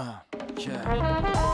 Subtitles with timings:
[0.00, 0.14] Uh,
[0.56, 0.80] yeah.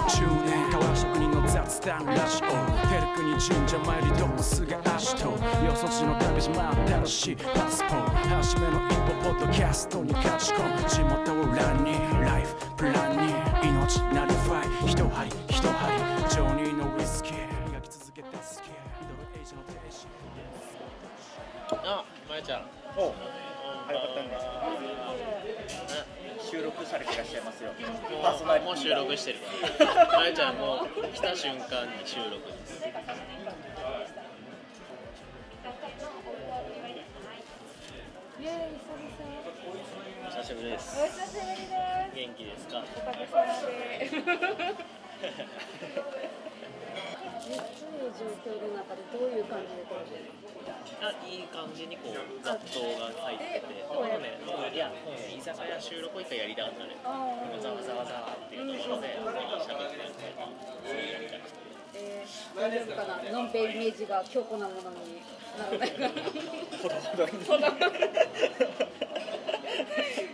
[0.06, 2.46] 中年瓦職人の雑談ラジオ
[2.86, 8.06] ペルクに神社参りドムスが足とよそ地の旅島新しいパスポー
[8.38, 10.88] 初めの一歩ポッドキャストに勝ち込む。
[10.88, 13.34] 地元を欄にライフプランに
[13.68, 15.98] 命なりファイ一針一針
[16.30, 17.34] ジョニーのウイスキー
[17.72, 20.06] 磨き続けてスケミドルエイジの停止
[21.84, 22.62] あ、まゆちゃん。
[22.96, 23.12] お
[23.88, 24.95] 早かったんです
[26.50, 27.70] 収録されていらっしゃいますよ
[28.22, 29.46] パーソナリティもう収録してるか
[29.94, 30.06] ら。
[30.18, 32.84] まゆちゃんもう来た瞬間に収録です。
[38.38, 41.00] イエーイ久々久しぶりです。
[41.00, 41.60] お久しぶりです
[42.14, 42.84] 元気ですか？
[47.46, 47.62] 熱い
[48.18, 50.26] 状況の中でどういう感じで撮ってる
[50.98, 54.40] あ、いい感じにこう雑踏が入ってて、このね、
[54.74, 54.90] いや、
[55.30, 56.96] 居酒屋収録一回やりたかったね。
[57.04, 59.16] あわざわざわざっていうところで
[59.62, 60.34] 喋ってるんで、
[61.12, 61.56] やりたくて。
[61.94, 65.22] えー、大丈夫かなのんぺいイメージが強固なものに
[65.56, 66.08] ならないかな
[66.82, 67.30] ほどほどに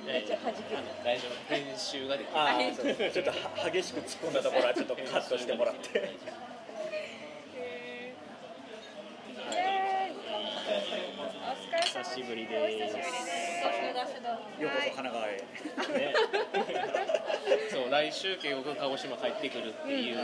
[0.08, 0.56] えーあの
[1.04, 2.32] 大丈夫、編集ができる。
[3.12, 3.36] ちょっとは
[3.70, 6.02] 激しく突っ込んだところはちょっとカットしてもらってイ
[9.54, 10.12] エーイ
[11.18, 11.20] お
[11.54, 12.98] 疲れ様久しぶりおです。
[12.98, 13.62] 久しぶりです。
[13.62, 15.38] どしどしどようこそ神奈川へ。
[16.02, 16.14] ね、
[17.70, 20.18] そう来週慶応君鹿児島帰ってくるっていう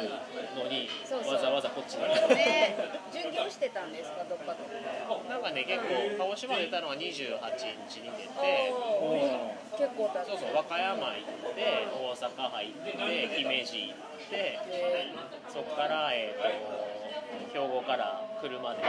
[0.59, 0.91] のに、
[1.23, 2.03] わざわざこっちに。
[2.03, 2.75] 来たね。
[3.15, 4.67] 巡業してたんですかどっかで
[5.31, 8.75] なんかね結構鹿児島出たのは28日に出て
[9.79, 12.91] 結構そうそう和歌山行って大阪入って
[13.39, 15.15] 姫路行ってえ
[15.47, 18.83] そこから、えー、と兵庫から車で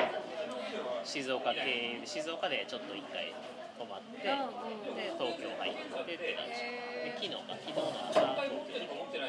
[1.04, 3.34] 静岡経由静岡でちょっと一回
[3.80, 6.62] 泊まって、で東京入ってって感じ。
[7.00, 9.20] で昨日か昨日の朝東京行って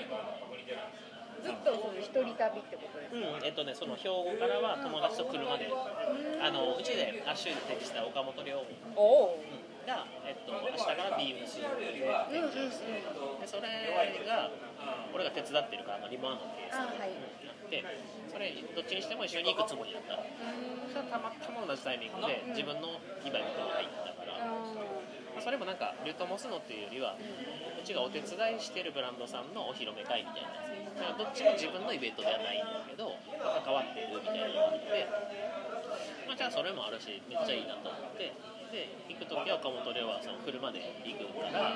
[1.40, 8.60] ずっとその一人旅ってことですか、うん、えっとね、その兵庫からは友達と車で、あのうちでアッシュで展示した岡本亮
[8.94, 9.40] おお
[9.88, 11.64] が、えっと、明日からビームスで
[12.28, 13.00] 展示をして、
[13.40, 13.88] でそれ
[14.28, 14.52] が、
[15.14, 17.08] 俺が手伝ってるから、まあ、リマーのケースあはい。
[17.08, 17.39] うんやっ
[17.70, 17.84] て、
[18.26, 20.26] それ、どっちにしても一緒に行くつもりだったの。
[20.84, 30.89] そしたらたまたま同じタイミングで、自分のイベントに入ったから、まあそれもなんか、リュトモスノっていうよりは、うちがお手伝いしてるブランドさんのお披露目会みたいなやつ。
[31.00, 35.08] だからどっちも自分のイベントではないんだけど、関わってるみたいなのがあって、
[36.28, 38.36] まあ、じゃあそれもあるし、めっちゃいいなと思って、
[38.68, 41.72] で、行くときは岡本亮はその車で行くから、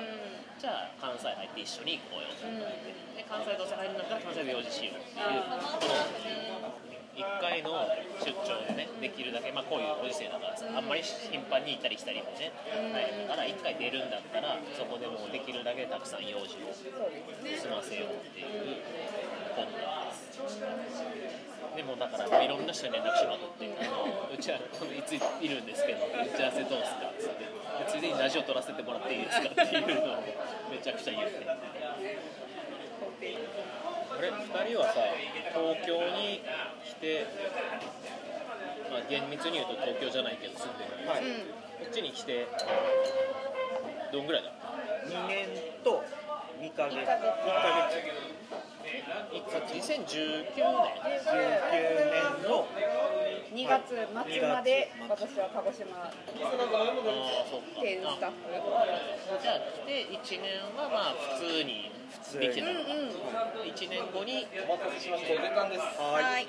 [0.61, 5.57] じゃあ関西入って一緒に行こうよって言って、で関西どうせ入るんだったら関西で用事しようっていう、こ
[6.61, 6.84] の
[7.15, 7.87] 1回の
[8.19, 12.51] 出張でね、できるだけ、まあ、こういうご時世だからさ、あんまり頻繁に行ったり来たりもね、
[12.91, 18.83] 大変だから、1回出るんだったら、そこでもうできるだけたくさん用事を済ませようっていう
[19.55, 20.11] コンタ
[21.75, 27.51] でもだからいろんな人に連絡しまくって、あのうちはこのいついるんですけど、打ち合わせどうすかっつって、で
[27.87, 30.23] ついでにラジオ撮らせてもらっていいですかっていうのを
[30.71, 31.47] めちゃくちゃ言って。
[34.17, 35.01] あれ2人はさ
[35.51, 36.41] 東京に
[36.87, 37.27] 来て、
[38.89, 41.21] まあ、厳密に言うと東京じゃないけど住んでる、はい。
[41.21, 42.47] こっちに来て
[44.11, 44.51] どんぐらいだ
[45.11, 45.47] ？2年
[45.83, 46.03] と
[46.61, 46.95] 2ヶ月。
[46.95, 47.27] 1一ヶ月。
[49.51, 51.35] ヶ月2019年？19
[52.11, 52.67] 年の
[53.53, 56.11] 2月末まで2私は鹿児島ああ
[57.49, 57.81] そっか。
[57.81, 58.35] 店スタッフ。
[59.41, 61.94] じゃあ来て1年はまあ普通に通
[62.39, 63.65] でうんうん。
[63.65, 64.45] 1年後に。
[64.45, 66.47] はい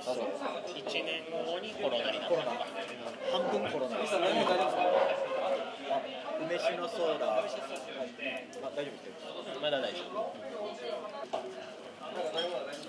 [0.00, 2.50] 1年後にコロナになったコロナ
[3.30, 4.14] 半分コロナです。
[4.16, 4.18] あ
[6.40, 10.32] 梅酒のソーダあ大丈夫ですよまだ大丈夫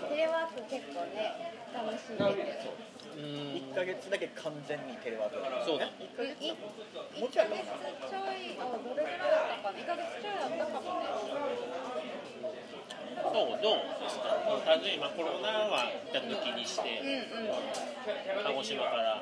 [0.09, 2.71] テレワーク結構ね楽しんでて
[3.11, 5.35] うーん1ヶ月だけ完全にテレワーク
[5.65, 5.85] そうだ。
[5.85, 6.39] いい1ヶ月。
[6.39, 7.43] ちょ
[8.33, 11.11] いあどれぐらいだったかな1ヶ月ちょいだったかもね
[13.21, 13.85] そうどう？
[14.01, 14.33] ですか
[15.15, 17.53] コロナは一旦抜きにして、うんうん。
[18.43, 19.21] 鹿児島から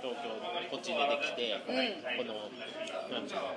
[0.00, 0.30] 東京
[0.70, 1.72] こっち出てきて、こ
[2.24, 2.48] の
[3.10, 3.50] なんていうの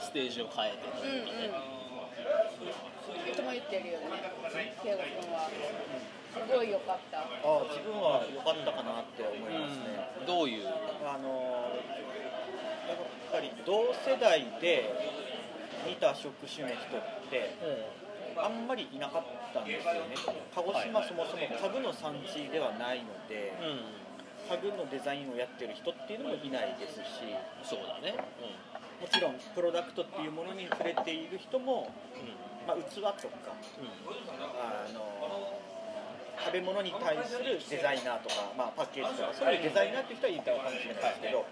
[0.00, 1.80] ステージを変えてとうんいうかね、うん
[3.30, 4.06] いつも言ってるよね
[4.82, 5.48] 圭吾君は。
[6.30, 7.18] すごい良かった。
[7.18, 7.26] あ
[7.70, 10.26] 自分は良かったかなって思いますね、うん。
[10.26, 10.68] どういう？
[11.06, 11.74] あの
[12.86, 12.98] やっ
[13.32, 14.94] ぱり同世代で
[15.86, 17.56] 似た職種の人って
[18.36, 20.14] あんまりいなかったんですよね。
[20.54, 24.00] 鹿児島そもそも家具の産地ではないのでうん。
[24.50, 27.22] 家具のデザインをやってる人っていうのもいないですし
[27.62, 28.18] そうだね、
[28.98, 31.94] もちろんプロダクトっていうものに触れている人も、
[32.66, 33.54] まあ、器とか
[34.58, 35.54] あの
[36.34, 41.46] 食べ物に対するデザイナーとか、まあ、パッケージとかそういうデザイナーっていう人はいたかもしれないですけど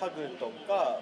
[0.00, 1.00] 家具とか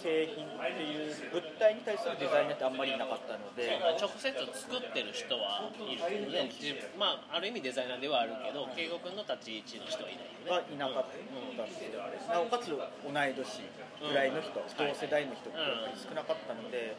[0.00, 3.68] 製品っていう物体に対するデザイナーってあんまりいなかったので
[4.00, 4.48] 直接作
[4.80, 6.48] ってる人はいるけどね。
[6.96, 10.26] まあある意味デザイナーではあるけど慶吾君の立ち位置の人はいない。
[10.26, 11.16] よねはいなかった
[11.64, 12.00] んですよ
[12.32, 13.60] なおかつ同い年
[14.00, 14.64] ぐらいの人、同
[14.96, 16.96] 世代の人ってやっぱり少なかったので、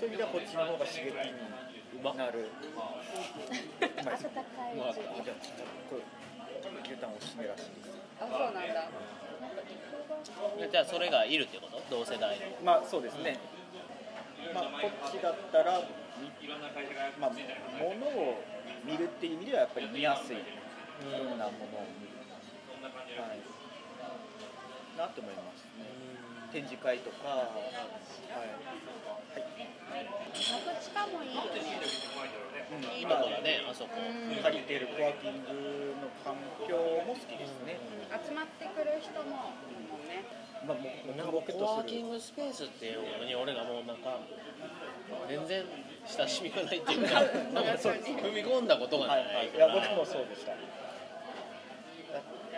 [0.00, 1.68] そういう意味ではこっちの方が刺激になる。
[1.92, 3.84] う まい。
[4.16, 4.72] です温かい
[6.82, 7.92] 牛タンおすすめらしいです。
[8.20, 8.62] あそうなんだ
[10.70, 11.82] じゃあそれがいるってこと？
[11.90, 12.46] 同世代の。
[12.64, 13.38] まあそうですね、
[14.54, 15.80] まあこっちだったら
[16.20, 16.30] み
[17.18, 17.30] まあ
[17.78, 18.42] 物を
[18.84, 20.40] 見るっていう意味ではやっぱり見やすいい
[21.10, 22.12] ろんなものを見る。
[23.20, 23.40] はい
[24.96, 25.88] なと思いますね。
[26.52, 27.28] 展示会とか。
[27.28, 27.88] はい、は
[28.44, 28.52] い。
[29.96, 31.32] ガクチカもい。
[31.32, 31.60] いよね
[32.72, 32.84] うん。
[32.98, 33.06] いい。
[33.06, 34.42] とこだねあそこうん。
[34.42, 36.36] 借りてるコワーキングの環
[36.68, 36.76] 境
[37.08, 37.80] も好きですね、
[38.12, 39.56] 集まってくる人も
[39.92, 40.24] もんね
[40.66, 44.20] まあ、もうなんかコワーキングスペースっていうのに俺がもうなんか
[45.28, 45.64] 全然
[46.06, 47.20] 親しみがないっていうか
[47.52, 50.54] なんかそう踏み込んだことがはなはい、いや僕もそうでした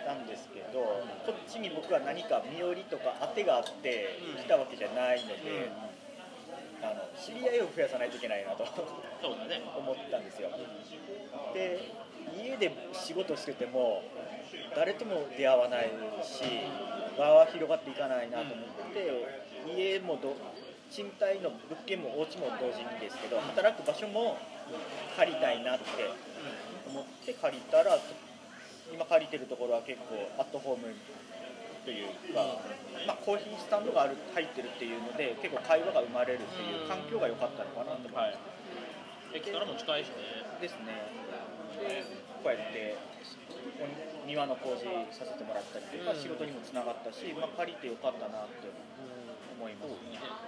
[0.06, 0.80] ななんですけど
[1.24, 5.72] こっちに僕は何か身寄りとか当てがあって来たわけじゃないので、
[6.82, 10.50] あの知り合いを増やさないといけないなと思ったんですよ。
[11.54, 11.88] で
[12.36, 14.02] 家で仕事してても
[14.76, 15.90] 誰とも出会わない
[16.22, 16.42] し
[17.18, 20.36] 場は広がっていかないなと思って家もど
[20.90, 24.36] 賃貸の物件もお家も同時にですけど働く場所も
[25.16, 25.84] 借りたいなって
[26.88, 27.98] 思って借りたら
[28.92, 30.94] 今借りてるところは結構アットホーム
[31.84, 32.60] というか、
[33.06, 38.40] まあ、コーヒースタンドがある入ってるっていうので結構会話が生まれるっていう環境が良かったのかなと思います、
[39.32, 39.36] はい。
[39.36, 40.44] 駅からも近いしね。
[40.60, 41.12] ですね。
[41.80, 42.04] で
[42.40, 42.96] こうやって
[44.24, 46.20] お庭の工事させてもらったりとか、うん。
[46.20, 48.72] 仕事にもつながったし、まあ、借りてよかったなって
[49.60, 49.92] 思います。
[49.92, 50.44] ね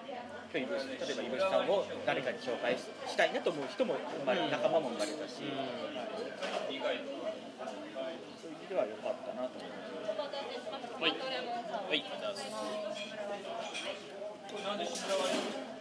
[0.56, 7.35] 今日例えばイブシさんを誰かに紹介ししたいなと思う人も生まれうん仲間も生まれたし、うん
[7.66, 8.54] そうい。
[8.54, 9.70] う意味では良かったなと思い。
[9.70, 11.10] ますはい。
[11.10, 12.02] はい。
[12.02, 12.36] じゃあ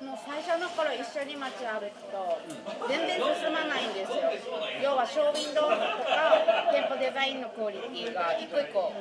[0.05, 2.37] もう最初の頃一緒に街歩くと
[2.89, 3.87] 全然進まない。
[3.87, 4.17] んですよ
[4.83, 8.91] 要はショーウィンドウとか店舗デザインのクオリティが一個一個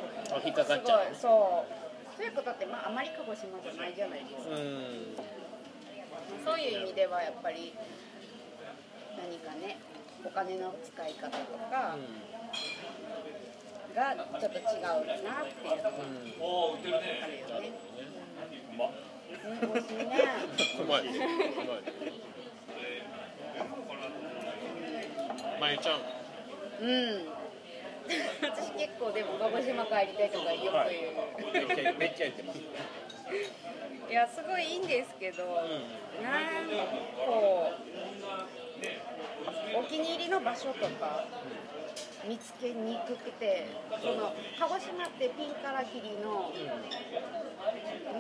[0.45, 1.17] 引っかかっすちゃうごい。
[1.17, 1.73] そう
[2.17, 2.29] そうい。
[2.29, 3.95] うことって、まあ、あまり鹿児島じゃない。
[3.97, 4.21] じゃない。
[4.25, 5.17] ですかうん
[6.45, 6.77] そうい。
[6.77, 7.75] う意味ではやっぱり
[9.19, 9.79] 何かね
[10.25, 11.15] お金の使い。
[11.15, 11.37] 方と
[11.73, 11.97] か
[13.95, 16.03] がちょっと違うなっていうのがあ
[17.27, 17.73] るよね。
[18.73, 18.91] うんまっ
[19.45, 20.05] うん、美味しいね。
[20.81, 21.19] うまいうまい
[25.61, 26.01] まゆちゃん
[26.81, 27.29] うん。
[28.43, 31.69] 私結構でも鹿児島帰りたいとかよく言う。
[31.69, 32.59] めっちゃめっちゃ言ってます
[34.11, 35.51] いやすごいいいんですけど、うん
[36.23, 36.85] なんか
[37.27, 37.73] こ
[39.75, 41.64] うお気に入りの場所とかうん
[42.29, 43.67] 見つけにくくて
[44.01, 46.53] その鹿児島ってピンからキリの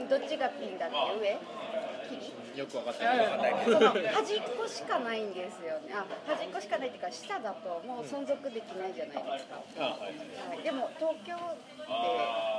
[0.08, 0.96] どっちがピンだっけ？
[1.20, 1.38] 上？
[2.08, 3.64] キリよく分かってない。
[3.64, 5.94] その端っこしかないんですよね。
[5.96, 10.14] あ端っこしかないっていうか下だともう存続できないじゃないですか、あはい。
[10.14, 11.40] はい、でも東京って
[11.88, 12.53] あ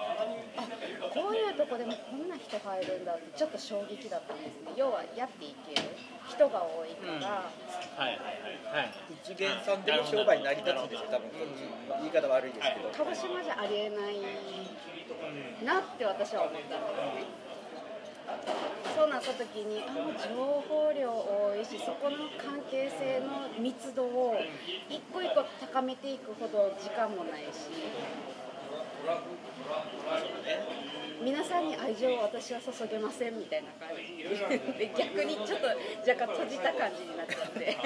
[1.13, 4.73] こういうとこでもこんな人入るんだってちょっと衝撃だったんですね。
[4.75, 5.87] 要はやっていける
[6.27, 8.39] 人が多いから、はいはい
[8.71, 8.91] はいはい。
[9.23, 11.63] 一元さんでも商売成り立つんですよ多分こっち
[12.01, 12.89] 言い方悪いですけど。
[13.05, 14.19] 鹿児島じゃありえない
[15.63, 17.45] なって私は思ったんですね。
[18.95, 24.39] そうなった時にあ情報量多いしそこの関係性の密度を
[24.89, 27.69] 一個一個高めていくほど時間もないし
[31.23, 34.23] 皆さんに愛情を私は注げませんみたいな感じ
[34.77, 35.67] で逆にちょっと
[36.09, 37.77] 若干閉じた感じになっちゃって。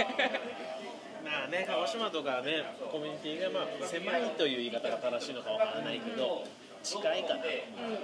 [1.23, 6.43] まあね鹿児島とかねコミュニティがまあ狭いという言い方が正しいのかわからないけど
[6.81, 7.99] 近いからうんうん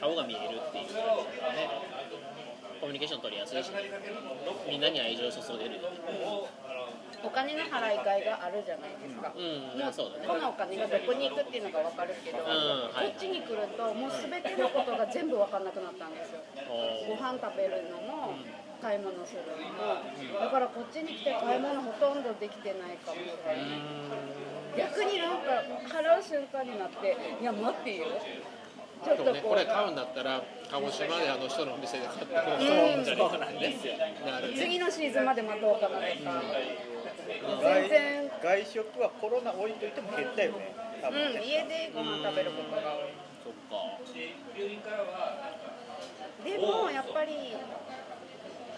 [0.00, 1.02] 顔が見えるっていう感じでね。
[2.80, 3.78] コミュニケーション取りやすいしね
[4.68, 6.02] みんなに愛情を注げるよね
[7.24, 10.26] お金の払いがいがあるじゃないですか、うんもうそうだね。
[10.26, 16.42] このお金がどこに行くっていうのが分かるけど、んはいこっちに来るともう全てのことが全部分かんなくなったんですよ。
[17.08, 18.34] ご飯食べるのも
[18.82, 20.02] 買い物するのも。
[20.42, 24.90] だからこっちに来て買い物ほとんどできてないかもしれない。
[24.90, 28.06] 逆になんか払う瞬間になっていや待ってよ。
[29.04, 29.42] ちょっとね。
[29.42, 32.98] これ買うんだったら鹿児島であの人のお店で買ってもうんい。
[32.98, 33.04] いん。
[33.04, 33.74] じゃないかなね。
[34.24, 36.91] なるね次のシーズンまで待とうかなとか、外
[37.40, 38.30] 全然。
[38.42, 40.74] 外食はコロナ置いといても減ったよね。
[41.00, 43.14] 多うん、家でご飯食べることが多い。
[43.42, 43.98] そっか。
[46.44, 47.54] でもやっぱり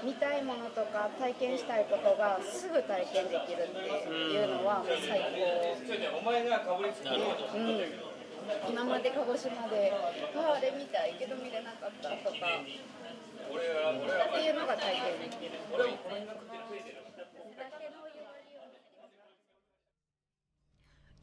[0.05, 5.81] 見たいものとか体験したいことがすぐ体験できるっていうのはもう最高、
[7.57, 7.89] うん、
[8.69, 9.93] 今まで鹿児島で
[10.37, 12.61] ああれ見たいけど見れなかったとか。
[13.45, 13.57] っ
[14.33, 15.53] ていうのが体験できる。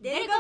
[0.02, 0.32] デルコ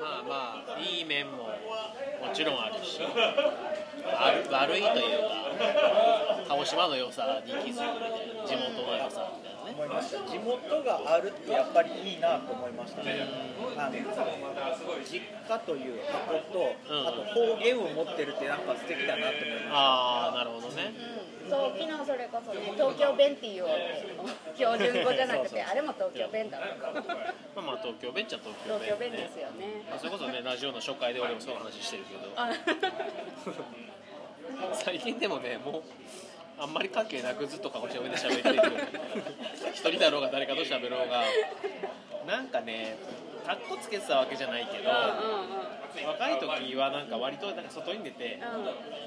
[0.00, 1.52] まあまあいい面もも
[2.32, 3.12] ちろんあるし悪
[4.50, 7.84] 悪いというか鹿児島の良さに気づくみたいな
[8.46, 9.53] 地元の良さみたいな。
[9.74, 10.22] 思いました。
[10.30, 13.26] 地元があるってやっぱりいいなと思いましたね。
[13.76, 13.98] あの
[15.02, 17.08] 実家という箱と、うん。
[17.08, 20.94] あと方言を持ってるってなんか素敵だなと思いまああなるほどね。
[21.44, 21.50] うん。
[21.50, 23.70] そう昨日それこそね東京弁って言おう
[24.56, 26.66] 標準語じゃなくてあれも東京弁だろ
[27.54, 29.82] まあまあ東京弁っちゃ東京東弁京弁ですよね。
[29.98, 32.32] それこそねラジオの初回で俺もその話してるけど。
[32.36, 32.48] あ。
[34.72, 35.82] 最近でもねもう
[36.58, 38.62] あんまり関係なくずっと鹿児島弁で喋ってる。
[39.72, 41.22] 一人だろうが誰かと喋ろうが。
[42.26, 42.96] なんかね
[43.46, 46.08] かっこつけてたわけじゃないけどうんうんうん。
[46.08, 48.40] 若い時はなんか割となんか外に出て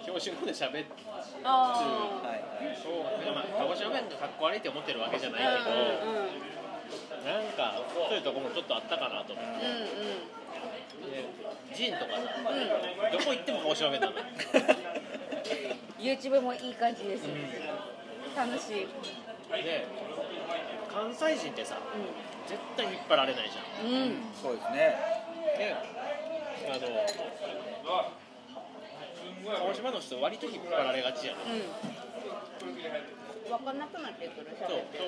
[0.04, 2.78] 標準語で喋ってあすはい。
[2.78, 6.58] そうでまあ鹿児島弁がかっこ悪いって思ってるわけじゃないーけど、うんうん
[7.28, 9.66] なんかそういうとこもちょっとあったかなと思って。
[9.66, 11.12] うんうん。
[11.12, 11.28] で
[11.76, 12.22] ジンとかさ、
[13.12, 14.14] どこ行っても鹿児島弁なの。
[14.14, 14.24] よ
[16.00, 17.24] YouTube もいい感じです。
[17.26, 17.34] よ
[18.36, 18.88] 楽しい。
[19.64, 19.88] で
[20.92, 21.78] 関西人ってさ
[22.48, 23.88] 絶対引っ張られないじゃん。
[23.88, 23.94] うん。
[23.94, 24.96] うんそうですね。
[25.58, 25.76] で
[26.70, 26.82] あの
[29.48, 31.40] 鹿児島の人割と引っ張られがちやね。
[33.48, 34.84] 分かんなくなってくるしゃそう。
[34.92, 35.08] べって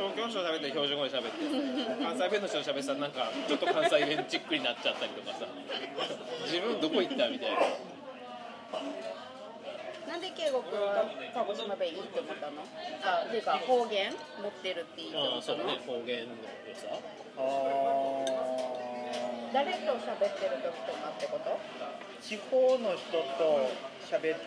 [0.00, 1.44] 東京の人喋って標準語で喋って。
[2.02, 5.44] 関西弁の人喋ってたらなんかちょっと関西弁チックになっちゃったりとかさ。
[6.48, 7.60] 自分どこ行ったみたいな。
[7.60, 7.74] なん
[10.24, 11.04] で圭吾君は
[11.36, 12.64] 鹿児島弁いいって思ったの？
[13.04, 14.08] あっていうか方言
[14.40, 15.68] 持ってるっていいとあ思ったの？
[15.68, 16.88] あそうね方言の良さ。
[16.96, 17.44] あ
[19.52, 21.52] 誰と喋ってる時とかってこと？
[21.52, 21.60] ー
[22.24, 23.68] 地方の人と
[24.08, 24.40] 喋っ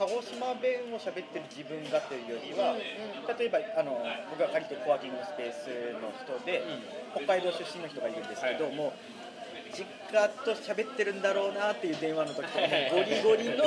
[0.00, 3.36] 鹿児島弁を喋ってる自分がというよりは、うんうん。
[3.36, 4.00] 例えばあの
[4.32, 5.68] 僕が借りてるコワーキングスペース
[6.00, 6.64] の人で、
[7.12, 8.92] 北海道出身の人がいるんですけど、はい
[9.72, 13.64] 実家と喋ってるんだろうなっていう電話の時とかもうゴリゴリの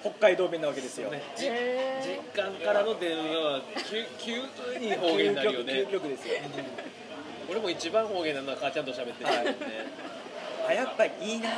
[0.00, 1.10] 北海道弁なわけですよ。
[1.10, 1.22] ね。
[1.38, 5.72] へ実感からの電話は急急に方言になるよね。
[5.72, 6.34] 究極ですよ。
[7.50, 9.30] 俺も一番方言なのは母ちゃんと喋ってる。
[9.32, 9.56] よね、
[10.68, 11.50] あやっぱりいいな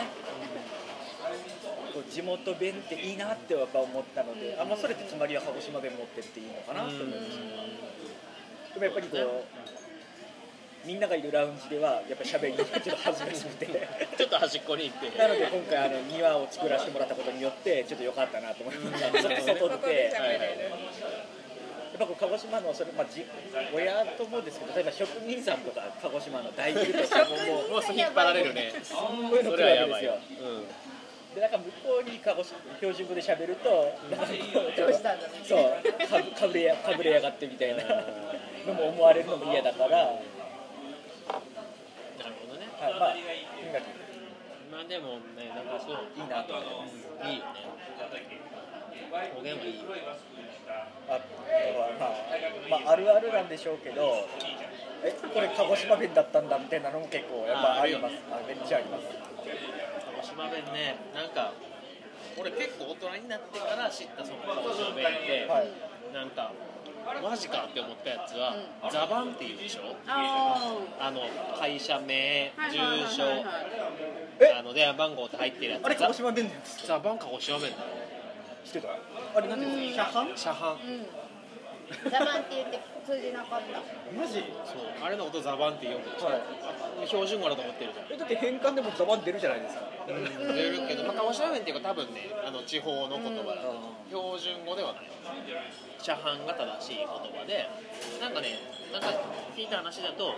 [2.11, 8.75] 地元弁っていいなってやっぱ思ったので、あまあ、それってつまりは鹿児島弁持ってるっていいのかなと思いました。
[8.75, 9.77] でもやっぱりこう
[10.88, 13.68] みんながいるラウンジではやっぱり喋りがちょっと恥ずかしくて。
[14.16, 15.18] ちょっと端っこに行って。
[15.21, 20.76] なので今回あの庭を作らせてもらったことによってちょっと良かったなと思いましたちょっと外外でで喋れるや
[21.92, 23.26] っぱこう鹿児島のそれ、まあ、じ
[23.75, 27.37] 親ともですけど例えば職人さんとか鹿児島の大工とかも
[27.68, 28.73] もう引っ張られるね。
[28.83, 30.12] すごいの来るそれはやわけですよ。
[30.12, 30.16] ばいよ、
[31.35, 34.21] でなんか向こうに鹿児島標準語で喋るとなん。
[34.21, 34.26] か
[35.45, 35.61] そう
[36.09, 37.85] かぶかぶれやかぶれやがってみたいな
[38.66, 40.16] のも思われるのも嫌だから、
[42.87, 43.90] るほどねまあとにかく
[44.70, 46.94] まあでもねなんかそういいなと思います
[47.26, 47.78] いいよね
[49.11, 49.88] 方言はいいよ
[51.08, 51.35] あと
[51.75, 51.90] は
[52.68, 54.28] まあ、まあ、あるあるなんでしょうけど
[55.02, 59.06] えこれ鹿児島弁だったんだみたいなのも結構やっぱありますあめっちゃあります
[60.20, 61.52] 鹿児島弁ねなんか
[62.37, 66.52] 俺結構大人になってから知ったその鹿児島弁って、はいなんか
[67.22, 68.54] マジかって思ったやつは、
[68.90, 69.96] ザバンっていうでしょ？
[70.06, 71.22] ああの
[71.58, 73.22] 会社名住所。
[74.58, 77.82] あの電話番号って入ってるやつあれ鹿児島弁ですザバン鹿児島弁だよ
[78.64, 78.88] 知ってた？
[79.36, 80.36] あれなんていうんですか車販？
[80.36, 80.72] 車販。
[80.72, 81.06] うん
[82.11, 83.80] ザバンって言って通じなかった。
[84.12, 84.45] マジ？
[84.68, 84.92] そう。
[85.00, 87.07] あれのことザバンって言うではい。
[87.07, 88.07] 標準語だと思ってるじゃん。
[88.12, 89.88] えだって変換でもザバン出るじゃないですか。
[90.09, 90.54] うん。
[90.54, 93.73] 出るけど、まあ、鹿児島弁っていうか多分ねあの地方の言葉だと、
[94.09, 95.09] 標準語ではない。
[96.00, 97.68] 車販が正しい言葉で
[98.21, 98.54] なんかね
[98.92, 99.09] なんか
[99.57, 100.35] 聞いた話だと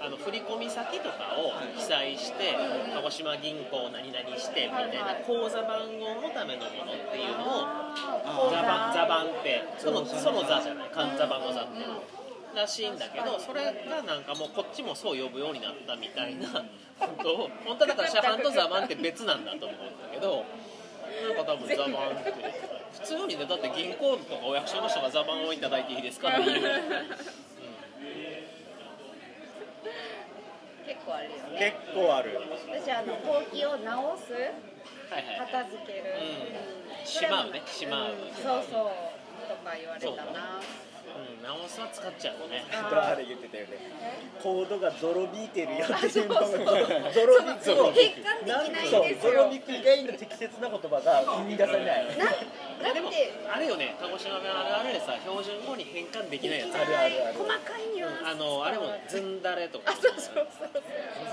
[0.00, 2.54] あの振込先とかを記載して
[2.94, 12.18] 鹿児島銀行何々してみたいな口座番号のためのものっていうのを口座ザバンザバンってそのその座じゃない漢座番の座って。
[12.56, 16.48] らしいんだけどそれがなんかもうこっちもそう呼ぶようになったみたいな
[16.98, 20.44] ことを本当はだからシャハンとザマンって別なんだと思うんだけど
[21.28, 22.78] なんか多分ザマンって。
[22.98, 26.62] 普通にねだって銀行とかお役所の人がザマンをいただいていいですかっていう、
[31.08, 31.72] 構あるよね。
[31.72, 32.36] 結構ある。
[32.68, 37.02] 私あのほうきを直すはいはい片付ける、うん。
[37.02, 37.62] んしまうね。
[37.64, 38.12] しまう。
[38.12, 39.08] うんそうそう
[39.48, 40.60] とか言われたな。
[41.08, 42.62] うん、直すは使っちゃうね。
[42.70, 43.80] あれ言ってたよね
[44.42, 46.66] コードがゾロビいてるよっていうのあそうそう
[47.10, 52.24] ゾロビクゾロビク以外の適切な言葉が生み出されないな
[52.82, 53.96] だでもってあれよね。
[54.00, 56.74] 鹿児島弁あるあるでさ標準語に変換できないやつ。
[56.74, 57.38] あるあるある。
[57.38, 59.92] 細かいニュアンスあのあれもずんだれとか。
[59.92, 60.70] あそうそうそう。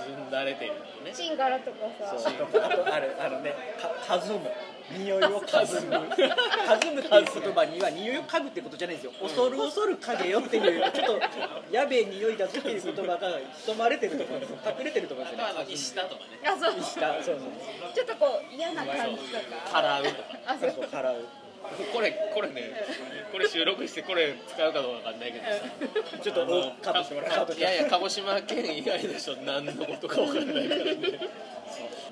[0.06, 1.14] ずんだれっていうのね。
[1.14, 2.18] チンガラとかさ。
[2.18, 2.34] そう。
[2.62, 4.40] あとあるあのねかかずむ
[4.92, 9.14] 匂いをかずむかずむっていう言葉には匂いを嗅ぐってことじゃないんですよ。
[9.22, 10.92] 恐る恐る嗅げよっていう。
[10.92, 11.20] ちょっと
[11.72, 14.58] やべえ匂いだぞっていう言葉が潜まれてると思うんですよ。
[14.66, 15.50] 隠れてると思うんですよね。
[15.50, 16.28] あとあの石田とかね。
[16.46, 16.84] あそう。
[16.84, 17.38] 下そうそう
[17.96, 19.72] ちょっとこう嫌な感じとか。
[19.72, 20.16] 辛うとか。
[20.46, 20.72] あそう。
[20.72, 21.26] そう払う
[21.92, 22.62] これこれね
[23.32, 26.22] これ収録してこれ使うかどうかわかんないけどさ。
[26.22, 27.54] ちょっとおカットしてもらう。
[27.58, 31.20] いやいや鹿児島県以外の人何のことかわかんないからね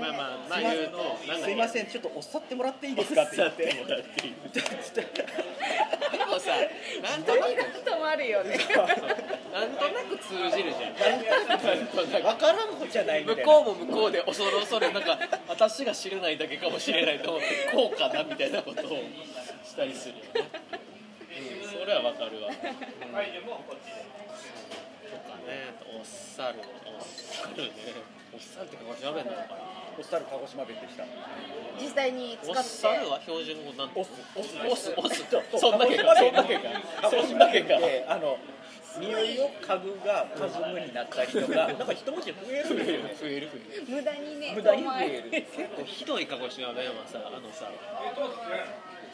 [0.00, 3.22] まあまあまあ言うとすいませんちょっとおっさってもらっていいですか？
[3.24, 4.60] って言ってもらっていいで
[6.24, 6.52] もさ
[7.02, 7.52] なんとなく。
[7.82, 8.58] 止まるよね。
[8.58, 10.94] なんとなく通じるじゃん。
[10.98, 11.20] なん
[11.88, 13.52] となく分からんことじゃないみ向たいな。
[13.52, 15.18] こうも向こうで恐る恐るなんか
[15.48, 19.02] 私が知らないだけかもしれないと思ってこうかなみたいなことを
[19.64, 20.48] したりするよね、
[21.62, 22.72] うん、それはわかるわ、うん、とか
[25.46, 27.70] ねおっさるおっさるね。
[28.32, 31.04] おっさるって鹿児島弁なのかなおっさる鹿児島弁でした。
[31.80, 32.60] 実際に使おって。
[32.60, 34.00] っさるは標準語なんて。
[34.00, 35.24] オスオスオスオス
[35.60, 36.16] そんだけか。
[36.16, 36.70] そんだけか。
[37.10, 37.78] そんだけか。
[37.78, 38.38] であの
[39.00, 41.54] 匂いを嗅ぐがカズムになったりとか。
[41.54, 42.68] なんか一文字増える。
[42.68, 43.48] よね増える。
[43.48, 43.84] 増える。
[43.88, 45.30] 無駄にね無駄に増える。
[45.30, 47.70] 結構ひどい鹿児島弁はさあのさ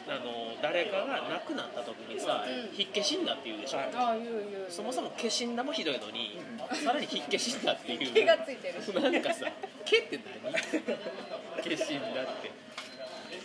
[0.09, 2.71] あの誰かが亡くなった時にさうん。
[2.71, 4.65] 筆消しんだって言うでしょ、はいあ言う言う。
[4.69, 6.41] そもそも消しんだもひどいのに、
[6.83, 8.13] さらに筆消しんだっていう。
[8.13, 8.81] 毛がついてる。
[8.81, 9.45] しなんかさ
[9.85, 10.53] 「毛って何?」
[11.63, 12.51] 消しんだって。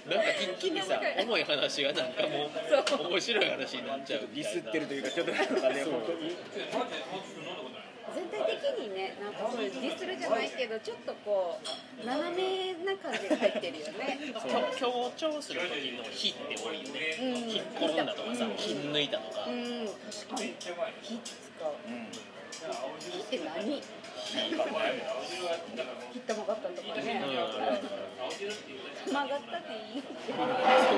[0.04, 3.08] なんか一気にさ重い話がなんかもそうう。
[3.08, 4.52] 面白い話になっちゃうみたいな。
[4.52, 5.92] ディスってるというかちょっとなんかねそう。
[5.92, 6.36] 本当に
[8.14, 11.62] 全体的にねなんかそういうディスるじゃないけどちょっとこう
[12.06, 14.18] 斜めな感じが入ってるよね。
[14.78, 17.16] 強調する時の「火」って多いよね。
[17.20, 17.26] うん。
[17.50, 18.50] 引っ込んだとかさうん。
[18.52, 18.56] 引
[18.92, 19.44] 抜いたとか。
[19.46, 19.86] うん。
[19.86, 20.54] 確かに。
[21.02, 21.74] 火使う
[23.00, 23.82] 火って何？
[26.12, 27.22] 切った曲がったとかね。
[27.24, 27.30] うん。
[29.12, 30.02] 曲がったでいい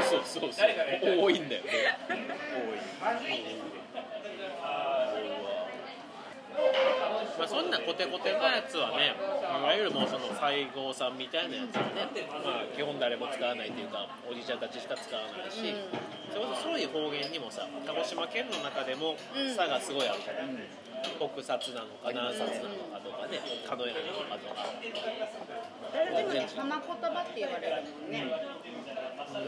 [0.08, 0.70] そうそうそうそう。
[1.20, 1.70] 多いんだよね
[7.38, 12.08] まあそんなコテコテのやつはねいわゆるもうその西郷さんみたいなやつはね、
[12.44, 15.74] まあ、基本誰も使わないというかおじちゃんたちしか使わないし、
[16.32, 19.16] それこそそういう方言にもさ鹿児島県の中でも
[19.54, 20.44] 差がすごいあるから、
[21.20, 24.64] 北薩なのか南薩なのかとかね鹿屋なのかとか。
[25.92, 28.24] 誰でもね浜言葉って言われるもんね。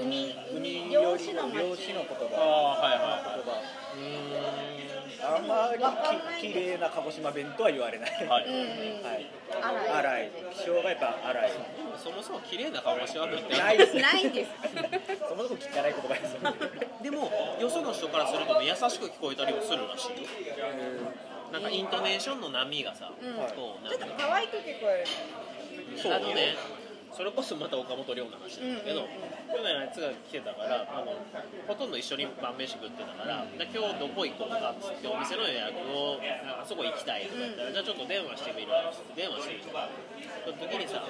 [0.01, 2.37] 海海海漁師の漁町師の言葉。
[2.37, 3.37] ああはいはい。
[3.37, 3.57] 言葉。
[3.59, 4.38] うーん
[5.37, 8.11] あまりわかんないき綺麗な鹿児島弁とは言われない。
[8.27, 8.47] はい。
[8.47, 8.57] うんう
[9.01, 9.05] ん。
[9.05, 9.27] はい。
[9.61, 10.31] 荒荒い。
[10.55, 11.53] 気象がやっぱ荒い。
[11.97, 13.57] そもそも綺麗な鹿児島弁って。
[13.57, 13.95] ないです。
[13.99, 14.51] ないんです。
[15.29, 17.03] そもそも汚い言葉です。
[17.03, 20.27] でもよその人からするとね優しく聞こえたりもするらしいよ。
[21.53, 23.35] なんかイントネーションの波がさ、うん。
[23.57, 25.99] こうなちょっとんか可愛く聞こえる。
[25.99, 26.29] そうあの。
[26.35, 26.57] ね
[27.17, 29.11] それこそまた岡本龍の話なんだけど、うんうん
[29.49, 31.17] 去年あいつが来てたからあの
[31.67, 39.73] ほとんど一緒に晩飯食ってたから、で今日どこ行こうかっつってお店の予約をあそこ行きたいとか言ったら、じゃあちょっと電話してみるわっつって電話してみる
[40.45, 41.03] その時にさ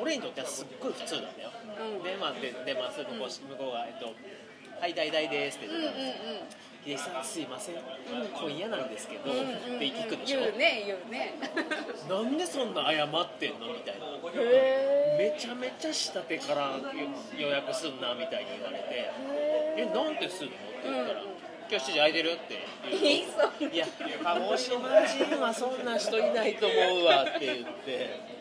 [0.00, 2.02] 俺にとってはすっごい普通なんだよ、うん。
[2.02, 4.10] 電話で出ます向こう向こうが「えっと
[4.80, 11.32] はい大々です」ってうんうん言ってたんですよ秀樹さんすいません、今夜なんですけど、うんって聞くでしょ、言うね言うね
[12.08, 13.72] なんでそんな謝ってんの？
[13.72, 14.06] みたいな。
[14.36, 16.72] へめちゃめちゃ下手から
[17.38, 19.10] 予約すんなみたいに言われて
[19.80, 21.34] 「えなんてすんの?」って言ったらうんうん
[21.70, 23.32] 「今日7時空いてる?」って言う。
[23.58, 23.86] といや
[24.22, 28.33] 鹿児島人はそんな人いないと思うわって言って。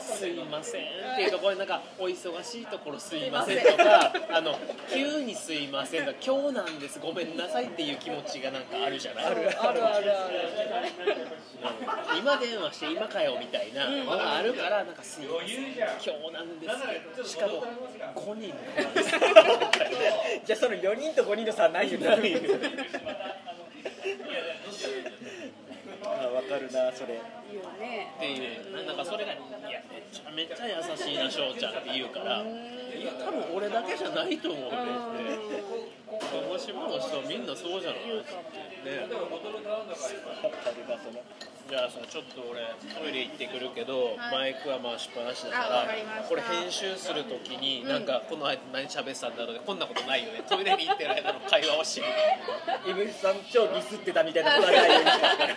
[0.00, 4.58] すいませんっていうところでなんかお忙しいところすいませんとかあの
[4.92, 9.24] 急にすいませんとか今日なんですごめんなさいっていう気持ちがなんかあるじゃない？
[9.26, 10.10] あるあるある。
[11.10, 11.46] うん
[12.18, 15.48] 今電話して今かよみたいなのがあるからなんかすいません。
[15.48, 17.64] 今日なんですけどしかも
[18.14, 19.10] 5人なんです。
[20.46, 22.06] じゃあその4人と5人の差ないよね
[26.48, 27.20] かるなそれ。
[27.50, 28.12] 言うね。
[28.16, 28.36] ってい
[28.80, 29.42] うなんかそれが「いや
[29.90, 32.46] めちゃめちゃ優しいな翔ちゃん」って言うから「い
[33.04, 34.76] や多分俺だけじゃないと思う」って
[36.08, 36.16] 鹿
[36.58, 38.00] 児島の人みんなそうじゃない。
[38.06, 38.48] 言うかもね
[41.68, 42.60] じゃあさちょっと俺
[42.94, 44.18] トイレ行ってくるけど、はい。
[44.30, 45.88] マイクは回しっぱなしだから
[46.28, 50.44] これ編集するときになんかこの間何喋ってたんだろうねこんなことないよね。
[50.48, 52.06] トイレに行ってる間の会話をしてる
[52.86, 55.56] イブさん超ディスってたみたいなことはないようにしますから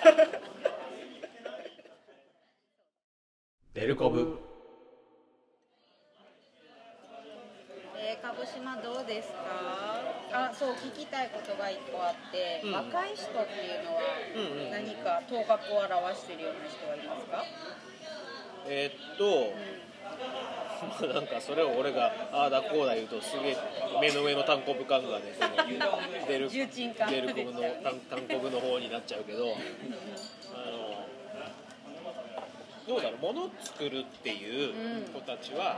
[3.73, 4.39] ベルコブ。
[8.01, 9.39] えー、鹿児島どうですか？
[10.32, 12.73] あそう聞きたいことが一個あって、うん。
[12.73, 14.01] 若い人っていうのは
[14.36, 17.43] うんうん何か頭角を表しているような人はいますか、
[18.67, 19.53] えーっと
[21.05, 23.58] まあ なんかそれを俺がああだこうだ言うとすげえ
[24.01, 25.55] 目の上の単行部感がねその
[26.27, 29.53] 出る重鎮感出るコブの単単行部の方になっちゃうけど
[30.53, 30.98] あの
[32.89, 34.73] どうだろう物を作るっていう
[35.13, 35.78] 子たちは、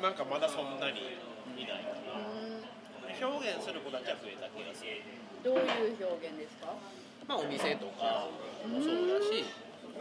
[0.00, 1.20] なんかまだそんなに
[1.52, 1.84] いない。
[1.84, 2.16] かな
[3.28, 5.04] 表現する子たちは増えた気がする。
[5.44, 6.72] どういう表現ですか？
[7.28, 8.24] まあお店とか
[8.64, 10.00] もそうだし、う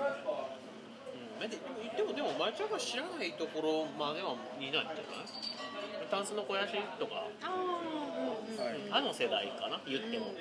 [1.44, 1.60] ん、でで
[2.08, 4.96] もでも前ちゃんが知らないところまではいないんじゃない？
[6.08, 7.28] タンスの肥やしとか。
[7.44, 10.32] ああうんうんあの世代かな言っても、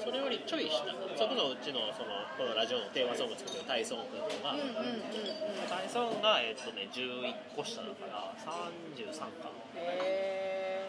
[0.00, 0.80] それよりちょい下
[1.14, 5.00] それこそうちのそのこのラジオのテーマソング作ってるタイソン君とか、うんうんうんうん
[5.68, 10.88] タイソンがえっとね11個下だから33かへ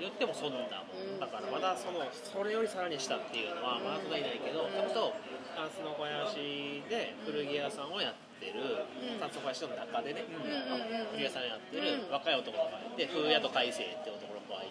[0.00, 1.16] 言ってもそんなもうん。
[1.16, 4.72] んだからまだそのそれよりさらに下っていうのはまだそんなにいないけどうん。
[4.72, 5.14] ちゃんと
[5.56, 9.20] タンスの肥やしで古着屋さんをやってるうん。
[9.20, 14.29] タンスの肥やしの中でねうんうんうん古着屋さんやってるうん若い男がいて風屋と海星って男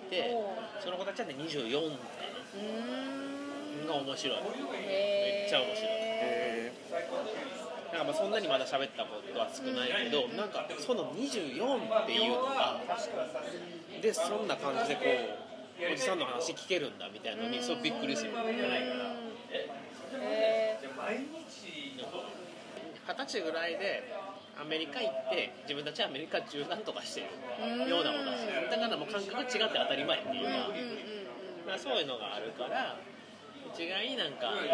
[0.09, 0.35] て
[0.83, 2.09] その子たちはね24か
[2.55, 2.65] うー
[3.35, 3.39] ん。
[3.89, 4.37] なが面白い。
[4.85, 5.89] めっちゃ面白い。
[7.89, 12.79] なんかまあそんなにまだ喋ったことは少ないけどなんかその24っていうのが
[14.01, 15.01] でそんな感じでこ
[15.81, 18.35] うおじさんの話聞けるんだみたいなのにすごいびっくりするへ
[23.07, 24.03] 二十歳ぐらいで
[24.59, 32.99] アメリカ行って自分たちはアメリカ中なんとかしてるようなことだしだからもう感覚が違って当たり前っていうか,、ーうんうんうんまあそういうのがあるから
[33.71, 34.65] 一概になんかなん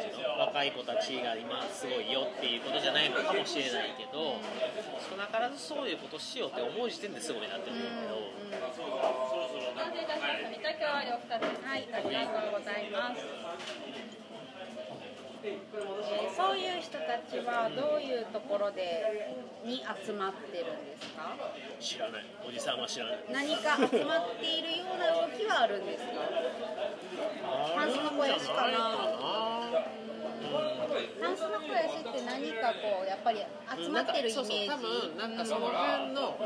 [0.00, 4.40] ていうの若い子たちが今すごいよっていうことじゃないのかもしれないけど
[4.98, 8.34] 少なからずそういうことしようって思う時点ですごいなって思うけど。
[11.62, 12.90] はい、ありがとうござい。
[12.90, 14.23] ます。
[15.44, 21.36] えーそういう人たちはどういうところでに集まってるんですか？
[21.78, 22.24] 知らない。
[22.48, 23.18] おじさんは知らない。
[23.30, 26.12] 何か集まっているような動きはあるんですか？
[27.76, 28.54] タンスの肥やしか。
[28.72, 28.72] な
[31.20, 33.38] タンスの肥やしって何かこうやっぱり
[33.76, 34.66] 集まってるイメージ。
[34.66, 34.80] なん。
[34.80, 36.38] かそうそう多分なんかその辺の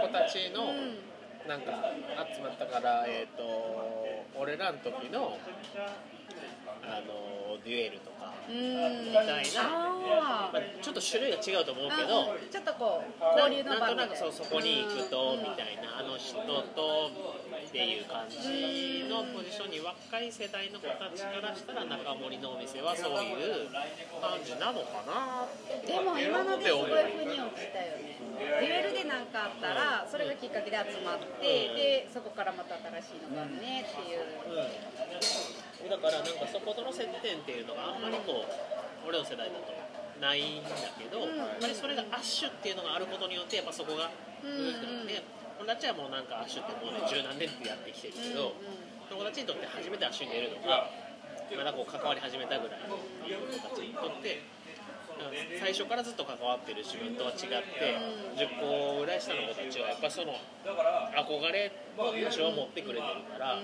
[0.00, 0.98] 子たちのうん
[1.48, 1.72] なんか
[2.34, 3.42] 集まったからえっ、と
[4.38, 5.36] 俺らの時の
[6.84, 9.10] あのデュエルとか、うん。
[9.10, 9.90] みたいな。
[10.10, 16.34] あまあ、ちょっと種類が違うと思うーけどあちょっとこう交流の場なんとなくそうそこに行くとみたいいなあの人
[16.74, 17.10] と
[17.62, 23.70] っていう感じのポジションに若い世代の子たちからしたら中森のお店はそういう
[24.18, 25.46] 感じなのかな
[25.86, 34.24] でも今のですごい腑に落ちたよねデュエルで何かあったらそれがきっかけで集まってでそこからまた新しいのがあるねっていう。
[35.84, 39.74] うん、だからなんかそことの接点っていうのがあんまりこう俺の世代だと
[40.20, 41.36] ないんだけど、うん。
[41.36, 44.10] やっぱりそれがアッシュっていうのがあることによってやっぱそこが
[44.40, 45.24] うん難しくなって、
[45.58, 48.54] 友達はもうなんかアッシュってもうね十何年ってやってきてるけど、
[49.10, 50.88] 友達にとって初めてアッシュに出るのが
[51.50, 54.40] まだこう関わり始めたぐらいの子たちにとって
[55.58, 57.46] 最初からずっと関わってる自分とは違って
[58.36, 63.58] 10個ぐらい下の子たちはやっぱその憧れを多少持ってくれてるから、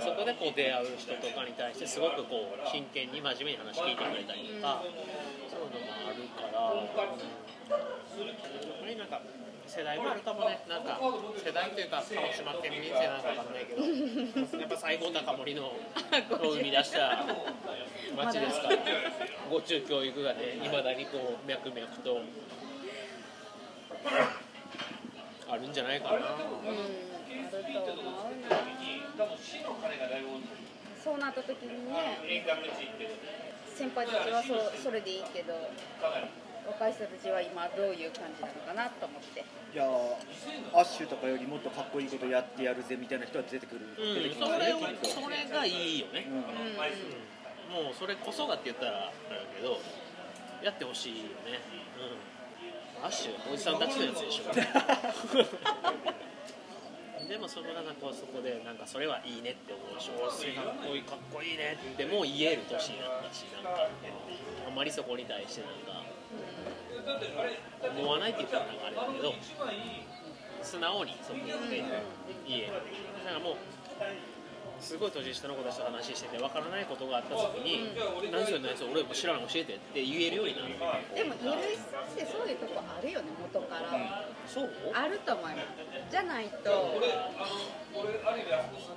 [0.00, 4.82] そこでこう出会う人とかに対してすごくこう真剣に真面目に話聞いてくれたりとか、
[5.50, 6.88] そういうのもあるから、うん、
[8.98, 9.20] なんか
[9.66, 10.60] 世代もあるかもね。
[10.68, 11.00] なんか
[11.44, 13.88] 世代というか鹿児島県民性なんかわかんないけどや
[14.66, 15.76] っぱ西郷隆盛のを
[16.54, 17.24] 生み出した
[18.14, 18.68] 町ですか？
[18.68, 18.78] ら
[19.50, 22.20] ご中教育がねいまだにこう脈々と。
[25.50, 26.16] あるんじゃないかな。
[26.16, 26.64] うんあると思う。
[26.64, 26.80] な
[31.02, 32.18] そうなった時にね
[33.76, 35.52] 先輩たちはそそれでいいけど
[36.66, 39.44] 若い人たちは今どういう感じなのかなと思って。
[39.74, 40.16] いやー
[40.78, 46.44] アッシュとかよりもっとかっこいいことやってやるぜみたいな人は出てくる、うん、出てきますそれをねきっとそれがいいよね、うん
[47.70, 49.80] もうそれこそがって言ったらあれだけど
[50.62, 51.60] やってほしいよね、
[52.98, 54.44] うん、アッシュおじさんたちのやつでしょ。
[57.28, 63.88] でもそのなんかそこでなんかそれはいいねって思うしおせかっこいいかっこいいねってもう言える年になったしなんか
[64.68, 66.04] あんまりそこに対してなんか
[67.96, 69.34] 思わないって言ったらなんかあれだけど
[70.62, 71.82] 素直にそこで
[72.46, 72.72] 言える。
[73.24, 73.56] だからもう
[74.80, 77.94] すごい年下の子たちと話してて分からないことがあった時に
[78.30, 80.74] 「何それ何それ俺も知らん教えて」って言えるようになる。
[81.14, 84.24] でも二類さんってそういうとこあるよね元から。
[84.46, 84.70] そう？
[84.92, 85.66] あると思います。
[86.10, 87.00] じゃないと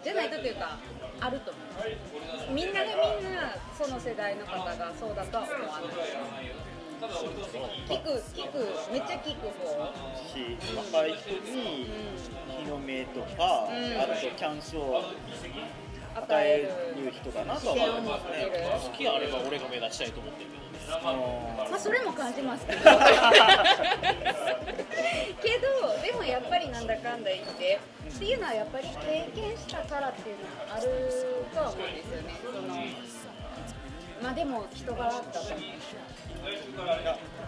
[0.04, 0.78] じゃないとというか
[1.22, 2.52] あると思います。
[2.52, 2.88] みんなが
[3.22, 6.52] みんなその世代の方がそうだとは思わない
[6.98, 8.58] 聞く聞く。
[8.92, 9.94] めっちゃ聞く方。
[10.34, 11.86] し若い人に
[12.64, 14.02] 日の目とか、うん。
[14.02, 18.50] あとチャンスを与与ええるる人だなとは思いますね。
[18.84, 20.68] 好きあれば俺が目立ちたいと思ってるけどね
[21.04, 22.82] あのまあそれも感じますけど。
[25.38, 27.80] けどでもやっぱりなんだかんだ言って
[28.10, 30.90] っていうのはやっぱり経験したからっていうのはある
[31.54, 32.34] とは思うんですよね。
[32.44, 32.68] その
[34.22, 35.40] まあでも人柄だった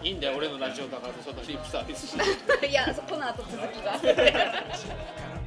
[0.02, 2.16] いいんだよ俺のラジオだからちょっとリップサービスし
[2.60, 3.98] ていやそこの後続きが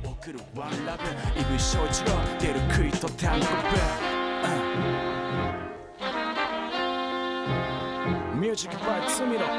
[0.04, 1.04] 送るワンラブ
[1.40, 3.46] イブ翔一郎出る杭と単語
[8.36, 9.52] ブミュージックバイツミロック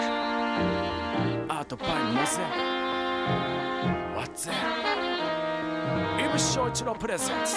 [1.52, 2.42] アートバイモゼ
[4.14, 4.54] What's that?
[6.24, 7.56] イブ翔一郎プレゼンツ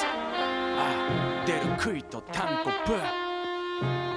[1.46, 3.27] 出る杭と単語ブ
[3.80, 4.17] Thank you.